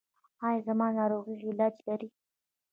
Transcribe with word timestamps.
ایا 0.45 0.61
زما 0.67 0.87
ناروغي 0.97 1.35
علاج 1.47 1.75
لري؟ 1.87 2.09